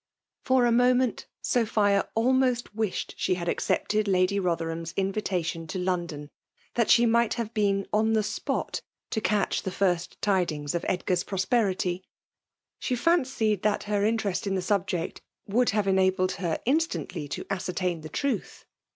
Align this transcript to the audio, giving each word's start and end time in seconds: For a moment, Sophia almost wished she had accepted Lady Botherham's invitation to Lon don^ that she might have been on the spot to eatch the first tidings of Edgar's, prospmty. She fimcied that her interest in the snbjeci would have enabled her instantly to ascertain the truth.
For 0.43 0.65
a 0.65 0.71
moment, 0.71 1.27
Sophia 1.43 2.09
almost 2.15 2.73
wished 2.73 3.13
she 3.19 3.35
had 3.35 3.47
accepted 3.47 4.07
Lady 4.07 4.39
Botherham's 4.39 4.95
invitation 4.97 5.67
to 5.67 5.77
Lon 5.77 6.07
don^ 6.07 6.29
that 6.73 6.89
she 6.89 7.05
might 7.05 7.35
have 7.35 7.53
been 7.53 7.85
on 7.93 8.13
the 8.13 8.23
spot 8.23 8.81
to 9.11 9.21
eatch 9.21 9.61
the 9.61 9.69
first 9.69 10.19
tidings 10.19 10.73
of 10.73 10.83
Edgar's, 10.87 11.23
prospmty. 11.23 12.01
She 12.79 12.95
fimcied 12.95 13.61
that 13.61 13.83
her 13.83 14.03
interest 14.03 14.47
in 14.47 14.55
the 14.55 14.61
snbjeci 14.61 15.19
would 15.45 15.69
have 15.69 15.87
enabled 15.87 16.31
her 16.31 16.59
instantly 16.65 17.27
to 17.27 17.45
ascertain 17.51 18.01
the 18.01 18.09
truth. 18.09 18.65